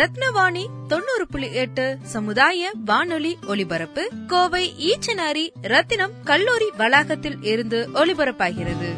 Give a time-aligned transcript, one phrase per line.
[0.00, 8.88] ரத்னவாணி தொண்ணூறு புள்ளி எட்டு சமுதாய வானொலி ஒலிபரப்பு கோவை ஈச்சனாரி ரத்தினம் கல்லூரி வளாகத்தில் இருந்து ஒலிபரப்பாகிறது.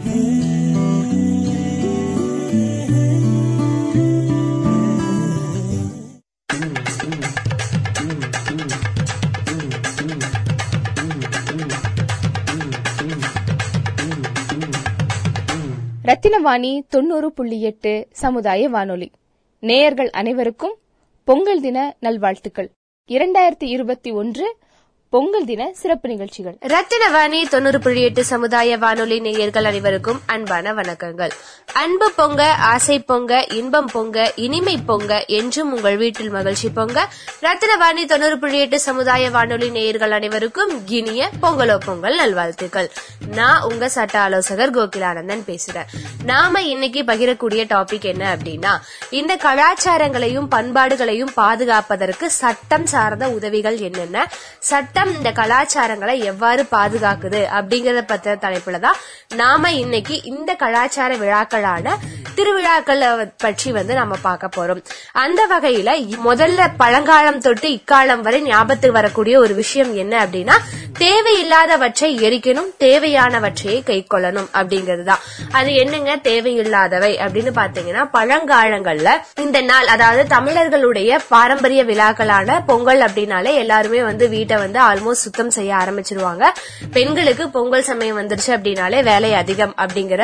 [16.05, 19.11] ரத்தினவாணி தொண்ணூறு புள்ளி எட்டு சமுதாய வானொலி.
[19.61, 20.77] நேயர்கள் அனைவருக்கும்
[21.25, 22.71] பொங்கல் தின நல்வாழ்த்துக்கள்.
[23.11, 24.57] இரண்டாயிரத்தி இருபத்தி ஒன்று
[25.13, 26.57] பொங்கல் தின சிறப்பு நிகழ்ச்சிகள்.
[26.61, 31.31] ரத்தினவாணி தொண்ணூறு புள்ளி எட்டு சமுதாய வானொலி நேயர்கள் அனைவருக்கும் அன்பான வணக்கங்கள்.
[31.73, 37.09] அன்பு பொங்க ஆசை பொங்க இன்பம் பொங்க இனிமை பொங்க என்றும் உங்கள் வீட்டில் மகிழ்ச்சி பொங்க.
[37.41, 42.91] ரத்தினவாணி தொண்ணூறு புள்ளி எட்டு சமுதாய வானொலி நேயர்கள் அனைவருக்கும் இனிய பொங்கலோ பொங்கல் நல்வாழ்த்துக்கள்.
[43.35, 45.87] நான் உங்க சட்ட ஆலோசகர் கோகிலானந்தன் பேசுறேன்.
[46.25, 54.31] நாம இன்னைக்கு பகிரக்கூடிய டாபிக் என்ன அப்படின்னா இந்த கலாச்சாரங்களையும் பண்பாடுகளையும் பாதுகாப்பதற்கு சட்டம் சார்ந்த உதவிகள் என்னென்ன?
[55.03, 58.99] சட்டம் இந்த கலாச்சாரங்களை எவ்வாறு பாதுகாக்குது அப்படிங்கறத பத்தின தலைப்புல தான்
[59.35, 61.95] நாம இன்னைக்கு இந்த கலாச்சார விழாக்களான
[62.35, 64.85] திருவிழாக்களை பற்றி வந்து நம்ம பார்க்க போறோம்.
[65.13, 65.91] அந்த வகையில
[66.25, 70.57] முதல்ல பழங்காலம் தொட்டு இக்காலம் வரை ஞாபகத்துக்கு வரக்கூடிய ஒரு விஷயம் என்ன அப்படின்னா
[70.99, 75.23] தேவையில்லாதவற்றை எரிக்கணும் தேவையானவற்றையே கை கொள்ளணும் அப்படிங்கிறது தான்
[75.53, 76.17] அது என்னங்க?
[76.17, 77.13] தேவையில்லாதவை.
[77.25, 79.11] அப்படின்னு பாத்தீங்கன்னா பழங்காலங்கள்ல
[79.41, 85.75] இந்த நாள் அதாவது தமிழர்களுடைய பாரம்பரிய விழாக்களான பொங்கல் அப்படின்னாலே எல்லாருமே வந்து வீட்டை வந்து ஆல்மோஸ்ட் சுத்தம் செய்ய
[85.75, 86.45] ஆரம்பிச்சிருவாங்க.
[86.93, 90.23] பெண்களுக்கு பொங்கல் சமயம் வந்துருச்சு அப்படின்னாலே வேலை அதிகம் அப்படிங்கிற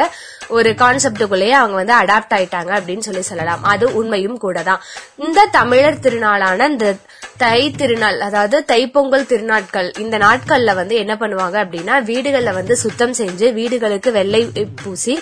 [0.48, 3.62] ஒரு கான்செப்டுக்குள்ளேயே அவங்க வந்து அடாப்ட் ஆயிட்டாங்க அப்படின்னு சொல்லி சொல்லலாம்.
[3.62, 4.80] அது உண்மையும் கூட தான்
[5.16, 6.96] இந்த தமிழர் திருநாளான இந்த
[7.36, 13.52] தை திருநாள் அதாவது தைப்பொங்கல் திருநாட்கள் இந்த நாட்கள்ல வந்து என்ன பண்ணுவாங்க அப்படின்னா வீடுகள்ல வந்து சுத்தம் செஞ்சு
[13.52, 14.42] வீடுகளுக்கு வெள்ளை
[14.82, 15.16] பூசி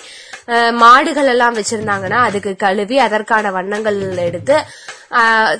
[0.71, 4.55] மாடுகள் எல்லாம் வச்சிருந்தாங்கன்னா அதுக்கு கழுவி அதற்கான வண்ணங்கள் எடுத்து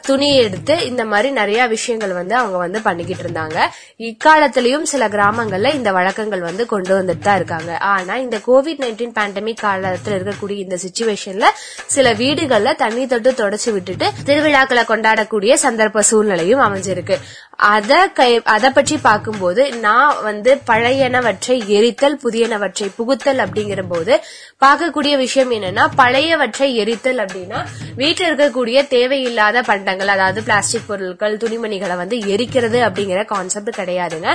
[0.02, 3.58] துணி எடுத்து இந்த மாதிரி நிறைய விஷயங்கள் வந்து அவங்க வந்து பண்ணிக்கிட்டு இருந்தாங்க.
[3.98, 7.78] இக்காலத்திலயும் சில கிராமங்கள்ல இந்த வழக்கங்கள் வந்து கொண்டு வந்துட்டு தான் இருக்காங்க.
[7.78, 11.46] ஆனா இந்த கோவிட் நைன்டீன் பேண்டமிக் காலத்துல இருக்கக்கூடிய இந்த சுச்சுவேஷன்ல
[11.86, 17.16] சில வீடுகள்ல தண்ணி தொட்டு தொடச்சு விட்டுட்டு திருவிழாக்களை கொண்டாடக்கூடிய சந்தர்ப்ப சூழ்நிலையும் அமைஞ்சிருக்கு.
[17.56, 18.42] அத கை
[18.74, 24.20] பற்றி பார்க்கும்போது நான் வந்து பழையனவற்றை எரித்தல் புதியனவற்றை புகுத்தல் அப்படிங்கிற போது
[24.66, 27.66] பார்க்கக்கூடிய விஷயம் என்னன்னா பழையவற்றை எரித்தல் அப்படின்னா
[27.96, 34.30] வீட்டில் இருக்கக்கூடிய தேவையில்லை தேவையில்லாத பண்டங்கள் அதாவது பிளாஸ்டிக் பொருட்கள் துணிமணிகளை வந்து எரிக்கிறது அப்படிங்கிற கான்செப்ட் கிடையாதுங்க.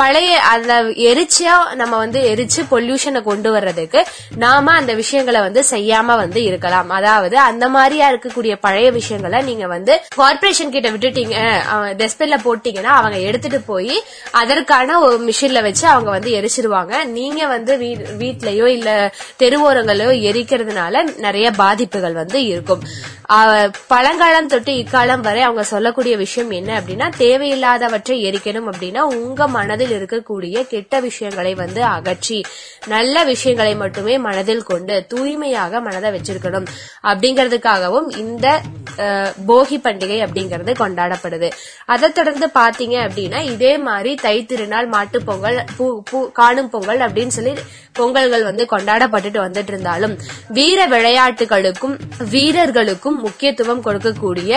[0.00, 0.72] பழைய அந்த
[1.08, 4.00] எரிச்சா நம்ம வந்து எரிச்சு பொல்யூஷனை கொண்டு வர்றதுக்கு
[4.36, 6.90] நாம அந்த விஷயங்களை வந்து செய்யாம வந்து இருக்கலாம்.
[6.90, 11.36] அதாவது அந்த மாதிரியா இருக்கக்கூடிய பழைய விஷயங்களை நீங்க வந்து கார்பரேஷன் கிட்ட விட்டுட்டீங்க
[12.00, 13.96] டெஸ்பின்ல போட்டீங்கன்னா அவங்க எடுத்துட்டு போய்
[14.32, 17.04] அதற்கான ஒரு மிஷின்ல வச்சு அவங்க வந்து எரிச்சிருவாங்க.
[17.10, 18.90] நீங்க வந்து வீ- வீட்லயோ இல்ல
[19.38, 22.84] தெருவோரங்களோ எரிக்கிறதுனால நிறைய பாதிப்புகள் வந்து இருக்கும்.
[23.88, 30.00] பழங்காலம் தொட்டு இக்காலம் வரை அவங்க சொல்லக்கூடிய விஷயம் என்ன அப்படின்னா தேவையில்லாதவற்றை எரிக்கணும் அப்படின்னா உங்க மனதில் மனதில்
[30.00, 32.38] இருக்கக்கூடிய கெட்ட விஷயங்களை வந்து அகற்றி
[32.92, 36.66] நல்ல விஷயங்களை மட்டுமே மனதில் கொண்டு தூய்மையாக மனதை வச்சிருக்கணும்.
[37.10, 38.46] அப்படிங்கறதுக்காகவும் இந்த
[39.50, 41.48] போகி பண்டிகை அப்படிங்கறது கொண்டாடப்படுது.
[41.92, 45.60] அதை தொடர்ந்து பாத்தீங்க அப்படின்னா இதே மாதிரி தை திருநாள் மாட்டு பொங்கல்
[46.40, 47.54] காணும் பொங்கல் அப்படின்னு சொல்லி
[47.98, 50.14] பொங்கல்கள் வந்து கொண்டாடப்பட்டுட்டு வந்துட்டு இருந்தாலும்
[50.56, 51.96] வீர விளையாட்டுகளுக்கும்
[52.34, 54.52] வீரர்களுக்கும் முக்கியத்துவம் கொடுக்கக்கூடிய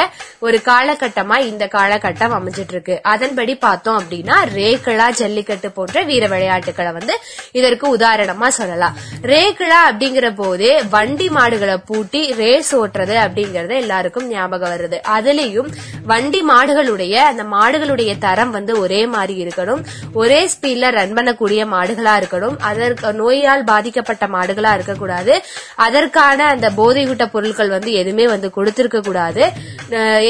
[0.48, 7.16] ஒரு காலகட்டமா இந்த காலகட்டம் அமைஞ்சிட்டு இருக்கு அதன்படி பார்த்தோம் அப்படின்னா ரேகலா ஜல்லிக்கட்டு போன்ற வீர விளையாட்டுகளை வந்து
[7.60, 8.96] இதற்கு உதாரணமா சொல்லலாம்.
[9.32, 14.98] ரேக்கிழா அப்படிங்கிற போதே வண்டி மாடுகளை பூட்டி ரேஸ் ஓட்டுறது அப்படிங்கறது எல்லாருக்கும் ஞாபகம் வருது.
[15.18, 15.70] அதுலயும்
[16.12, 19.82] வண்டி மாடுகளுடைய அந்த மாடுகளுடைய தரம் வந்து ஒரே மாதிரி இருக்கணும்.
[20.22, 22.58] ஒரே ஸ்பீட்ல ரன் பண்ணக்கூடிய மாடுகளா இருக்கணும்.
[22.70, 25.34] அதற்கு நோயால் பாதிக்கப்பட்ட மாடுகளா இருக்கக்கூடாது.
[25.86, 29.44] அதற்கான அந்த போதையூட்ட பொருட்கள் வந்து எதுவுமே வந்து கொடுத்திருக்க கூடாது.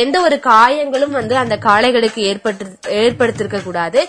[0.04, 2.66] எந்த ஒரு காயங்களும் வந்து அந்த காளைகளுக்கு ஏற்பட்டு
[3.02, 4.00] ஏற்படுத்திருக்க கூடாது.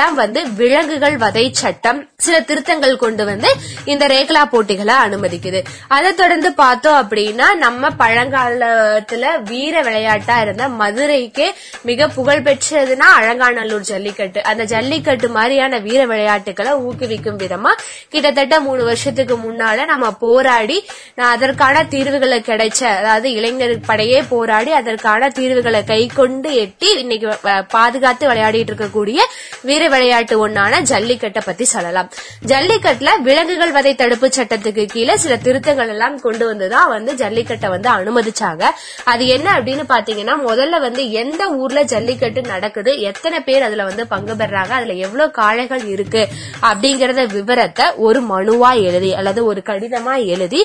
[0.00, 3.48] இதையெல்லாம் வந்து விலங்குகள் வதை சட்டம் சில திருத்தங்கள் கொண்டு வந்து
[3.92, 5.60] இந்த ரேகலா போட்டிகளை அனுமதிக்குது.
[5.96, 11.46] அதை தொடர்ந்து பார்த்தோம் அப்படின்னா நம்ம பழங்காலத்துல வீர விளையாட்டா இருந்த மதுரைக்கு
[11.88, 14.40] மிக புகழ் பெற்றதுன்னா அழங்காநல்லூர் ஜல்லிக்கட்டு.
[14.50, 17.72] அந்த ஜல்லிக்கட்டு மாதிரியான வீர விளையாட்டுகளை ஊக்குவிக்கும் விதமா
[18.14, 20.78] கிட்டத்தட்ட மூணு வருஷத்துக்கு முன்னால நம்ம போராடி
[21.32, 27.28] அதற்கான தீர்வுகளை கிடைச்ச அதாவது இளைஞர் படையே போராடி அதற்கான தீர்வுகளை கை கொண்டு எட்டி இன்னைக்கு
[27.76, 29.20] பாதுகாத்து விளையாடிட்டு இருக்கக்கூடிய
[29.68, 32.08] வீர விளையாட்டு ஒன்னான ஜல்லிக்கட்டை பத்தி சொல்லலாம்.
[32.52, 38.64] ஜல்லிக்கட்டுல விலங்குகள் வதை தடுப்பு சட்டத்துக்கு கீழே சில திருத்தங்கள் எல்லாம் கொண்டு வந்துதான் வந்து ஜல்லிக்கட்டை வந்து அனுமதிச்சாங்க.
[39.12, 44.34] அது என்ன அப்படின்னு பாத்தீங்கன்னா முதல்ல வந்து எந்த ஊர்ல ஜல்லிக்கட்டு நடக்குது எத்தனை பேர் அதுல வந்து பங்கு
[44.42, 46.22] பெறாங்க அதுல எவ்வளவு காளைகள் இருக்கு
[46.62, 50.60] அப்படிங்கறத விவரத்தை ஒரு மனுவா எழுதி அல்லது ஒரு கடிதமா எழுதி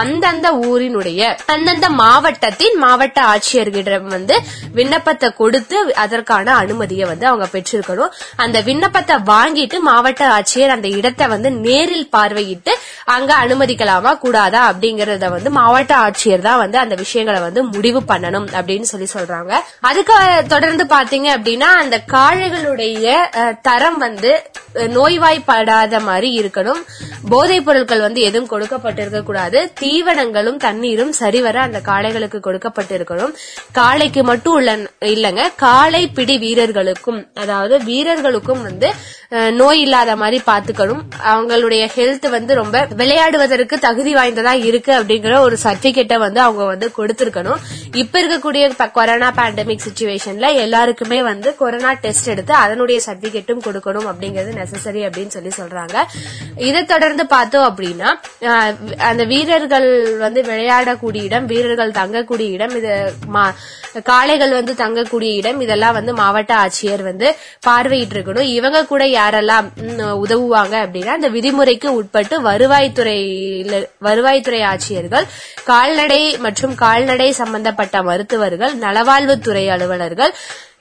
[0.00, 4.36] அந்தந்த ஊரினுடைய அந்தந்த மாவட்டத்தின் மாவட்ட ஆட்சியர்களிடம் வந்து
[4.72, 8.12] விண்ணப்பத்தை கொடுத்து அதற்கான அனுமதியை வந்து அவங்க பெற்றிருக்கணும்.
[8.36, 12.72] அந்த விண்ணப்பத்தை வாங்கிட்டு மாவட்ட ஆட்சியர் அந்த இடத்தை வந்து நேரில் பார்வையிட்டு
[13.04, 18.88] அங்க அனுமதிக்கலாமா கூடாதா அப்படிங்கறத வந்து மாவட்ட ஆட்சியர் தான் வந்து அந்த விஷயங்களை வந்து முடிவு பண்ணணும் அப்படின்னு
[18.92, 19.52] சொல்லி சொல்றாங்க.
[19.80, 20.16] அதுக்கு
[20.54, 23.16] தொடர்ந்து பாத்தீங்க அப்படின்னா அந்த காளைகளுடைய
[23.68, 24.32] தரம் வந்து
[24.96, 26.80] நோய்வாய்ப்படாத மாதிரி இருக்கணும்.
[27.28, 29.72] போதைப் பொருட்கள் வந்து எதுவும் கொடுக்கப்பட்டிருக்க கூடாது.
[29.80, 33.32] தீவனங்களும் தண்ணீரும் சரிவர அந்த காளைகளுக்கு கொடுக்கப்பட்டிருக்கணும்.
[33.78, 34.76] காளைக்கு மட்டும் உள்ள
[35.12, 38.88] இல்லங்க காளை பிடி வீரர்களுக்கும் அதாவது வீரர்களுக்கும் வந்து
[39.27, 45.56] அஹ், நோய் இல்லாத மாதிரி பாத்துக்கணும் அவங்களுடைய ஹெல்த் வந்து ரொம்ப விளையாடுவதற்கு தகுதி வாய்ந்ததா இருக்கு அப்படிங்கிற ஒரு
[45.62, 47.60] சர்டிபிகேட்டை வந்து அவங்க வந்து கொடுத்திருக்கணும்.
[47.94, 55.02] இப்ப இருக்கக்கூடிய கொரோனா பேண்டமிக் சுச்சுவேஷன்ல எல்லாருக்குமே வந்து கொரோனா டெஸ்ட் எடுத்து அதனுடைய சர்டிபிகேட்டும் கொடுக்கணும் அப்படிங்கிறது நெசசரி
[55.08, 55.96] அப்படின்னு சொல்லி சொல்றாங்க.
[56.60, 58.10] இதை தொடர்ந்து பார்த்தோம் அப்படின்னா
[59.02, 59.88] அந்த வீரர்கள்
[60.18, 62.94] வந்து விளையாடக்கூடிய இடம் வீரர்கள் தங்கக்கூடிய இடம் இது
[63.34, 63.52] மா-
[64.04, 67.28] காளைகள் வந்து தங்கக்கூடிய இடம் இதெல்லாம் வந்து மாவட்ட ஆட்சியர் வந்து
[67.66, 69.68] பார்வையிட்டு இருக்கணும் இவங்க கூட யாரெல்லாம்
[70.24, 75.26] உதவுவாங்க அப்படின்னா அந்த விதிமுறைக்கு உட்பட்டு வருவாய்த்துறையில வருவாய்த்துறை ஆட்சியர்கள்
[75.64, 80.34] கால்நடை மற்றும் கால்நடை சம்பந்தப்பட்ட மருத்துவர்கள் நலவாழ்வுத்துறை அலுவலர்கள்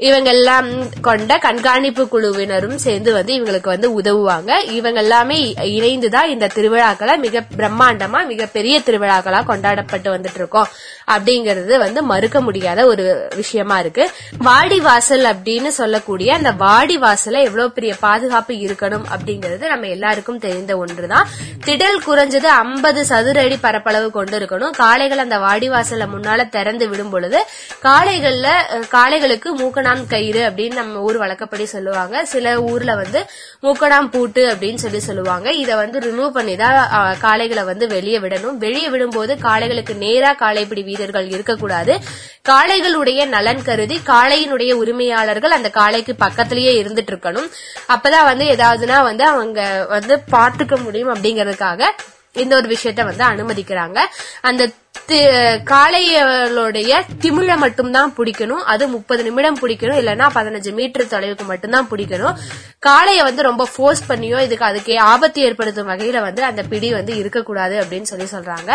[0.07, 0.68] இவங்க எல்லாம்
[1.01, 4.51] கொண்ட கண்காணிப்பு குழுவினரும் சேர்ந்து வந்து இவங்களுக்கு வந்து உதவுவாங்க.
[4.72, 10.68] இவங்க எல்லாமே இணைந்துதான் இந்த திருவிழாக்களை மிக பிரம்மாண்டமா மிகப்பெரிய திருவிழாக்களா கொண்டாடப்பட்டு வந்துட்டு இருக்கோம்
[11.16, 13.06] அப்படிங்கறது வந்து மறுக்க முடியாத ஒரு
[13.36, 14.06] விஷயமா இருக்கு.
[14.38, 18.25] வாடி வாசல் அப்படின்னு சொல்லக்கூடிய அந்த வாடி வாசலை எவ்வளவு பெரிய பாதுகாப்பு
[18.66, 21.28] இருக்கணும் அப்படிங்கிறது நம்ம எல்லாருக்கும் தெரிந்த ஒன்றுதான்.
[21.66, 24.74] திடல் குறைஞ்சது ஐம்பது சதுர அடி பரப்பளவு கொண்டு இருக்கணும்.
[24.82, 27.40] காளைகள் அந்த வாடிவாசல முன்னால திறந்து விடும் பொழுது
[27.88, 28.48] காளைகள்ல
[28.96, 32.26] காளைகளுக்கு மூக்கணாம் கயிறு அப்படின்னு நம்ம ஊர் வழக்கப்படி சொல்லுவாங்க.
[32.34, 33.22] சில ஊர்ல வந்து
[33.66, 35.48] மூக்கணாம் பூட்டு அப்படின்னு சொல்லி சொல்லுவாங்க.
[35.64, 38.58] இதை வந்து ரிமூவ் பண்ணி தான் காளைகளை வந்து வெளியே விடணும்.
[38.66, 41.96] வெளியே விடும்போது காளைகளுக்கு நேரா காளைப்பிடி வீரர்கள் இருக்கக்கூடாது.
[42.50, 47.50] காளைகளுடைய நலன் கருதி காளையினுடைய உரிமையாளர்கள் அந்த காளைக்கு பக்கத்திலேயே இருந்துட்டு இருக்கணும்.
[47.94, 51.84] அப்பதான் வந்து ஏதாவதுனா வந்து அவங்க வந்து பார்த்துக்க முடியும் அப்படிங்கறதுக்காக
[52.34, 53.98] இந்த ஒரு விஷயத்த வந்து அனுமதிக்கிறாங்க.
[54.42, 56.92] அந்த காளையோடைய காளைகளுடைய
[57.24, 58.64] திமிழ மட்டும்தான் பிடிக்கணும்.
[58.74, 60.00] அது முப்பது நிமிடம் பிடிக்கணும்.
[60.02, 62.36] இல்லைன்னா பதினஞ்சு மீட்டர் தொலைவுக்கு மட்டும்தான் பிடிக்கணும்.
[62.88, 67.76] காளையை வந்து ரொம்ப ஃபோர்ஸ் பண்ணியோ இதுக்கு அதுக்கு ஆபத்து ஏற்படுத்தும் வகையில வந்து அந்த பிடி வந்து இருக்கக்கூடாது
[67.82, 68.72] அப்படின்னு சொல்லி சொல்றாங்க.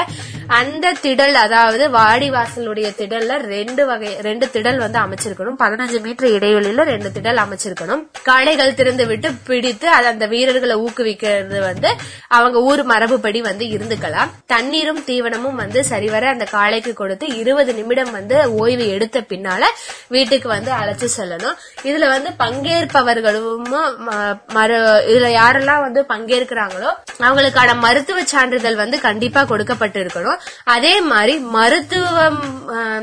[0.47, 5.59] அந்த திடல் அதாவது வாடி வாசலுடைய திடல்ல ரெண்டு வகை ரெண்டு திடல் வந்து அமைச்சிருக்கணும்.
[5.65, 8.03] பதினஞ்சு மீட்டர் இடைவெளியில ரெண்டு திடல் அமைச்சிருக்கணும்.
[8.23, 11.89] காளைகள் திறந்து விட்டு பிடித்து அது அந்த வீரர்களை ஊக்குவிக்கிறது வந்து
[12.29, 14.33] அவங்க ஊர் மரபுப்படி வந்து இருந்துக்கலாம்.
[14.47, 19.65] தண்ணீரும் தீவனமும் வந்து சரி வரை அந்த காளைக்கு கொடுத்து இருபது நிமிடம் வந்து ஓய்வு எடுத்த பின்னால
[20.09, 21.57] வீட்டுக்கு வந்து அழைச்சு செல்லணும்.
[21.83, 30.01] இதுல வந்து பங்கேற்பவர்களும் ம- மறு இதுல யாரெல்லாம் வந்து பங்கேற்கிறாங்களோ அவங்களுக்கான மருத்துவ சான்றிதழ் வந்து கண்டிப்பா கொடுக்கப்பட்டு
[30.03, 30.39] இருக்கணும்.
[30.65, 32.41] அதே மாதிரி மருத்துவம்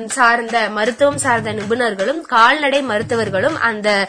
[0.08, 4.08] சார்ந்த மருத்துவம் சார்ந்த நிபுணர்களும் கால்நடை மருத்துவர்களும் அந்த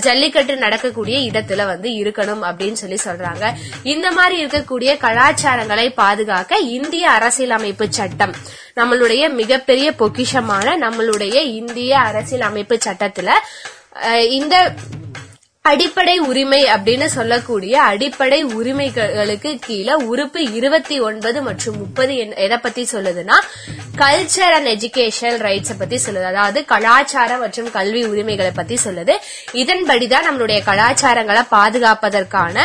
[0.00, 3.52] ஜல்லிக்கட்டு நடக்கக்கூடிய இடத்துல வந்து இருக்கணும் அப்படின்னு சொல்லி சொல்றாங்க.
[3.82, 8.29] இந்த மாதிரி இருக்கக்கூடிய கலாச்சாரங்களை பாதுகாக்க இந்திய அரசியலமைப்பு சட்டம்
[8.76, 13.30] நம்மளுடைய மிகப்பெரிய பொக்கிஷமான நம்மளுடைய இந்திய அரசியலமைப்பு சட்டத்துல
[14.28, 14.56] இந்த
[15.64, 22.14] அடிப்படை உரிமை அப்படின்னு சொல்லக்கூடிய அடிப்படை உரிமைகளுக்கு கீழே உறுப்பு இருபத்தி ஒன்பது மற்றும் முப்பது
[22.44, 23.36] எதை பத்தி சொல்லுதுன்னா
[23.96, 26.22] கல்ச்சர் அண்ட் எஜுகேஷன் ரைட்ஸை பத்தி சொல்லுது.
[26.22, 29.14] அதாவது கலாச்சாரம் மற்றும் கல்வி உரிமைகளை பத்தி சொல்லுது.
[29.52, 32.56] இதன்படிதான் நம்மளுடைய கலாச்சாரங்களை பாதுகாப்பதற்கான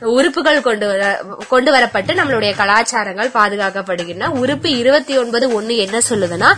[0.00, 4.32] உறுப்புகள் கொண்டு வர கொண்டு வரப்பட்டு நம்மளுடைய கலாச்சாரங்கள் பாதுகாக்கப்படுகின்றன.
[4.44, 6.52] உறுப்பு இருபத்தி ஒன்பது ஒன்னு என்ன சொல்லுதுன்னா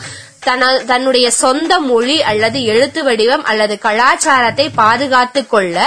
[0.47, 5.79] தன- தன்னுடைய சொந்த மொழி அல்லது எழுத்து வடிவம் அல்லது கலாச்சாரத்தை பாதுகாத்துக் கொள்ள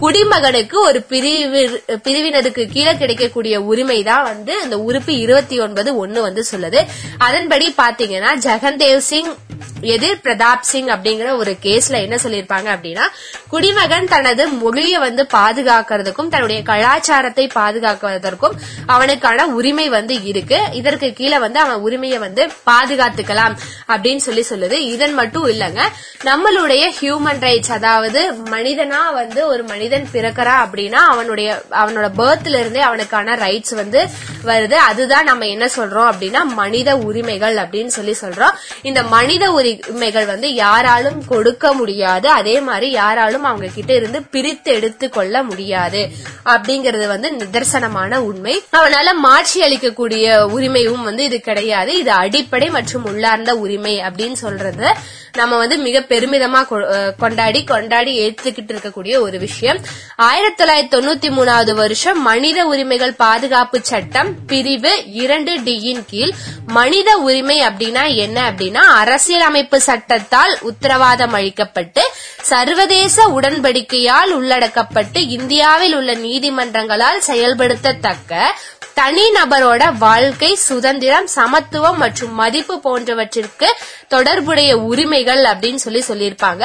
[0.00, 1.60] குடிமகனுக்கு ஒரு பிரிவு
[2.04, 6.80] பிரிவினருக்கு கீழே கிடைக்கக்கூடிய உரிமை தான் வந்து இந்த உறுப்பு இருபத்தி ஒன்பது ஒன்னு வந்து சொல்லுது.
[7.18, 9.32] அதன்படி பாத்தீங்கன்னா ஜெகன்தேவ் சிங்
[9.80, 13.02] எதிர் பிரதாப் சிங் அப்படிங்கிற ஒரு கேஸ்ல என்ன சொல்லியிருப்பாங்க அப்படின்னா
[13.48, 18.56] குடிமகன் தனது மொழியை வந்து பாதுகாக்கிறதுக்கும் தன்னுடைய கலாச்சாரத்தை பாதுகாக்குவதற்கும்
[18.86, 20.60] அவனுக்கான உரிமை வந்து இருக்கு.
[20.72, 23.56] இதற்கு கீழே வந்து அவன் உரிமையை வந்து பாதுகாத்துக்கலாம்
[23.88, 24.72] அப்படின்னு சொல்லி சொல்லுது.
[24.72, 25.80] இதன் மட்டும் இல்லங்க
[26.24, 33.36] நம்மளுடைய ஹியூமன் ரைட்ஸ் அதாவது மனிதனா வந்து ஒரு மனிதன் பிறக்கறான் அப்படின்னா அவனுடைய அவனோட பேர்த்ல இருந்தே அவனுக்கான
[33.36, 34.06] ரைட்ஸ் வந்து
[34.44, 34.72] வருது.
[34.72, 38.54] அதுதான் நம்ம என்ன சொல்றோம் அப்படின்னா மனித உரிமைகள் அப்படின்னு சொல்லி சொல்றோம்.
[38.82, 39.52] இந்த மனித
[39.86, 42.28] உரிமைகள் வந்து யாராலும் கொடுக்க முடியாது.
[42.38, 46.02] அதே மாதிரி யாராலும் அவங்க கிட்ட இருந்து பிரித்து எடுத்து கொள்ள முடியாது.
[46.54, 48.56] அப்படிங்கறது வந்து நிதர்சனமான உண்மை.
[48.78, 51.92] அவனால மாற்றி அளிக்கக்கூடிய உரிமையும் வந்து இது கிடையாது.
[52.02, 54.88] இது அடிப்படை மற்றும் உள்ளார்ந்த உரிமை அப்படின்னு சொல்றது
[55.38, 56.60] நம்ம வந்து மிக பெருமிதமா
[57.22, 59.80] கொண்டாடி கொண்டாடி ஏத்துக்கிட்டு இருக்கக்கூடிய ஒரு விஷயம்.
[60.28, 64.92] ஆயிரத்தி தொள்ளாயிரத்தி தொண்ணூத்தி மூணாவது வருஷம் மனித உரிமைகள் பாதுகாப்பு சட்டம் பிரிவு
[65.22, 66.32] இரண்டு டியின் கீழ்
[66.78, 72.02] மனித உரிமை அப்படின்னா என்ன அப்படின்னா அரசியல் அரசியலமைப்பு சட்டத்தால் உத்தரவாதம் அளிக்கப்பட்டு
[72.52, 78.32] சர்வதேச உடன்படிக்கையால் உள்ளடக்கப்பட்டு இந்தியாவில் உள்ள நீதிமன்றங்களால் செயல்படுத்தத்தக்க
[79.00, 83.68] தனிநபரோட வாழ்க்கை சுதந்திரம் சமத்துவம் மற்றும் மதிப்பு போன்றவற்றிற்கு
[84.08, 86.64] தொடர்புடைய உரிமைகள் அப்படின்னு சொல்லி சொல்லியிருப்பாங்க.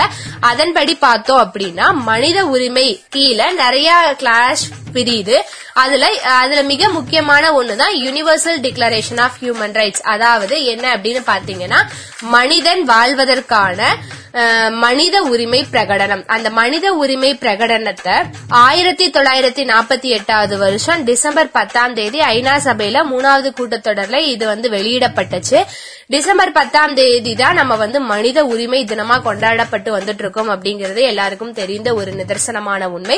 [0.52, 3.90] அதன்படி பார்த்தோம் அப்படின்னா மனித உரிமை கீழே நிறைய
[4.22, 4.64] கிளாஸ்
[4.96, 5.38] பிரியுது.
[5.84, 6.06] அதுல
[6.44, 11.82] அதுல மிக முக்கியமான ஒண்ணுதான் universal declaration of human rights அதாவது என்ன அப்படின்னு பாத்தீங்கன்னா
[12.38, 13.92] மனிதன் வாழ்வதற்கான
[14.84, 16.22] மனித உரிமை பிரகடனம்.
[16.34, 18.14] அந்த மனித உரிமை பிரகடனத்தை
[18.66, 25.60] ஆயிரத்தி தொள்ளாயிரத்தி நாற்பத்தி எட்டாவது வருஷம் டிசம்பர் பத்தாம் தேதி ஐநா சபையில மூணாவது கூட்டத்தொடர்ல இது வந்து வெளியிடப்பட்டுச்சு.
[26.14, 31.90] டிசம்பர் பத்தாம் தேதி தான் நம்ம வந்து மனித உரிமை தினமா கொண்டாடப்பட்டு வந்துட்டு இருக்கோம் அப்படிங்கறது எல்லாருக்கும் தெரிந்த
[32.00, 33.18] ஒரு நிதர்சனமான உண்மை.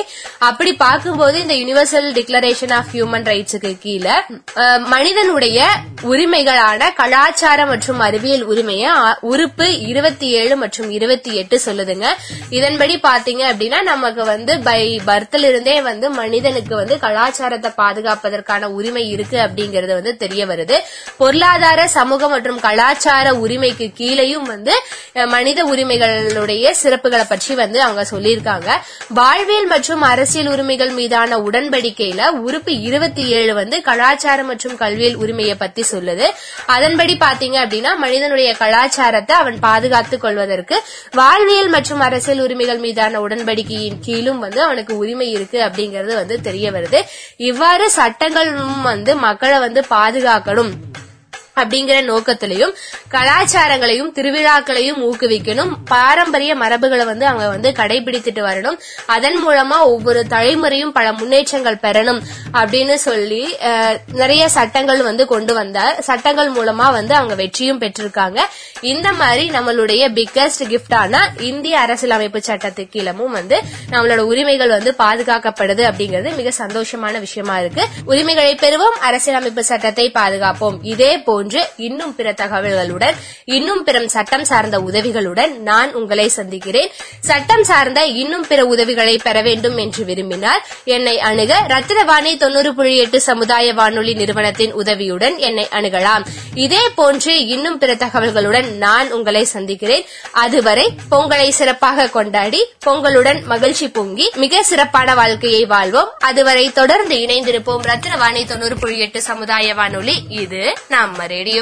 [0.49, 4.15] அப்படி பார்க்கும்போது இந்த யூனிவர்சல் டிக்ளரேஷன் ஆஃப் ஹியூமன் ரைட்ஸுக்கு கீழே
[4.93, 5.59] மனிதனுடைய
[6.11, 8.85] உரிமைகளான கலாச்சார மற்றும் அறிவியல் உரிமைய
[9.31, 12.07] உறுப்பு இருபத்தி ஏழு மற்றும் இருபத்தி எட்டு சொல்லுதுங்க.
[12.57, 19.37] இதன்படி பாத்தீங்க அப்படின்னா நமக்கு வந்து பை பர்த்ல இருந்தே வந்து மனிதனுக்கு வந்து கலாச்சாரத்தை பாதுகாப்பதற்கான உரிமை இருக்கு
[19.45, 20.77] அப்படிங்கறது வந்து தெரிய வருது.
[21.21, 24.75] பொருளாதார சமூக மற்றும் கலாச்சார உரிமைக்கு கீழேயும் வந்து
[25.35, 28.69] மனித உரிமைகளுடைய சிறப்புகளை பற்றி வந்து அவங்க சொல்லியிருக்காங்க.
[29.19, 35.83] வாழ்வியல் மற்றும் அரசியல் உரிமைகள் மீதான உடன்படிக்கையில உறுப்பு இருபத்தி ஏழு வந்து கலாச்சாரம் மற்றும் கல்வியல் உரிமையை பத்தி
[35.91, 36.27] சொல்லுது.
[36.65, 40.81] அதன்படி பாத்தீங்க அப்படின்னா மனிதனுடைய கலாச்சாரத்தை அவன் பாதுகாத்துக் கொள்வதற்கு
[41.11, 47.01] வாழ்வியல் மற்றும் அரசியல் உரிமைகள் மீதான உடன்படிக்கையின் கீழும் வந்து அவனுக்கு உரிமை இருக்கு அப்படிங்கறது வந்து தெரிய வருது.
[47.37, 50.73] இவ்வாறு சட்டங்களும் வந்து மக்களை வந்து பாதுகாக்கணும்.
[51.61, 52.73] அப்படிங்கிற நோக்கத்திலையும்
[53.15, 55.71] கலாச்சாரங்களையும் திருவிழாக்களையும் ஊக்குவிக்கணும்.
[55.93, 58.77] பாரம்பரிய மரபுகளை வந்து அவங்க வந்து கடைபிடித்துட்டு வரணும்.
[59.15, 62.21] அதன் மூலமா ஒவ்வொரு தலைமுறையும் பல முன்னேற்றங்கள் பெறணும்
[62.61, 63.41] அப்படின்னு சொல்லி
[64.21, 65.79] நிறைய சட்டங்கள் வந்து கொண்டு வந்த
[66.09, 68.39] சட்டங்கள் மூலமா வந்து அவங்க வெற்றியும் பெற்றிருக்காங்க.
[68.93, 73.59] இந்த மாதிரி நம்மளுடைய பிக்கஸ்ட் கிஃப்டான இந்திய அரசியலமைப்பு சட்டத்து கீழமும் வந்து
[73.91, 77.85] நம்மளோட உரிமைகள் வந்து பாதுகாக்கப்படுது அப்படிங்கிறது மிக சந்தோஷமான விஷயமா இருக்கு.
[78.11, 80.79] உரிமைகளை பெறுவோம் அரசியலமைப்பு சட்டத்தை பாதுகாப்போம்.
[80.95, 86.91] இதே போல் போன்று இன்னும் பிற தகவல்களுடன் இன்னும் பிற சட்டம் சார்ந்த உதவிகளுடன் நான் உங்களை சந்திக்கிறேன்.
[87.19, 93.21] சட்டம் சார்ந்த இன்னும் பிற உதவிகளை பெற வேண்டும் என்று விரும்பினால் என்னை அணுக ரத்தினவாணி தொண்ணூறு புள்ளி எட்டு
[93.21, 96.23] சமுதாய வானொலி நிறுவனத்தின் உதவியுடன் என்னை அணுகலாம்.
[96.55, 100.05] இதே போன்று இன்னும் பிற தகவல்களுடன் நான் உங்களை சந்திக்கிறேன்.
[100.31, 106.13] அதுவரை பொங்கலை சிறப்பாக கொண்டாடி பொங்கலுடன் மகிழ்ச்சி பொங்கி மிக சிறப்பான வாழ்க்கையை வாழ்வோம்.
[106.19, 110.17] அதுவரை தொடர்ந்து இணைந்திருப்போம் ரத்தினவாணி தொண்ணூறு புள்ளி எட்டு சமுதாய வானொலி.
[110.29, 111.61] இது நம்ம Radio